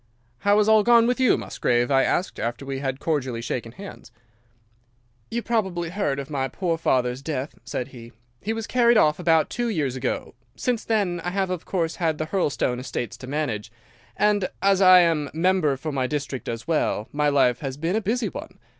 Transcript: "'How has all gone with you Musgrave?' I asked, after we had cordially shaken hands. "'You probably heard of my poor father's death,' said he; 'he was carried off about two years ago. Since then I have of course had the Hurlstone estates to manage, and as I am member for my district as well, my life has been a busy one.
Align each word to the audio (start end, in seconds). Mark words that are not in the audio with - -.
"'How 0.39 0.57
has 0.57 0.67
all 0.67 0.81
gone 0.81 1.05
with 1.05 1.19
you 1.19 1.37
Musgrave?' 1.37 1.91
I 1.91 2.01
asked, 2.03 2.39
after 2.39 2.65
we 2.65 2.79
had 2.79 2.99
cordially 2.99 3.39
shaken 3.39 3.73
hands. 3.73 4.11
"'You 5.29 5.43
probably 5.43 5.89
heard 5.91 6.17
of 6.17 6.27
my 6.31 6.47
poor 6.47 6.75
father's 6.79 7.21
death,' 7.21 7.53
said 7.65 7.89
he; 7.89 8.11
'he 8.41 8.51
was 8.51 8.65
carried 8.65 8.97
off 8.97 9.19
about 9.19 9.51
two 9.51 9.69
years 9.69 9.95
ago. 9.95 10.33
Since 10.55 10.85
then 10.85 11.21
I 11.23 11.29
have 11.29 11.51
of 11.51 11.65
course 11.65 11.97
had 11.97 12.17
the 12.17 12.25
Hurlstone 12.25 12.79
estates 12.79 13.15
to 13.17 13.27
manage, 13.27 13.71
and 14.17 14.49
as 14.59 14.81
I 14.81 15.01
am 15.01 15.29
member 15.35 15.77
for 15.77 15.91
my 15.91 16.07
district 16.07 16.49
as 16.49 16.67
well, 16.67 17.07
my 17.11 17.29
life 17.29 17.59
has 17.59 17.77
been 17.77 17.95
a 17.95 18.01
busy 18.01 18.29
one. 18.29 18.57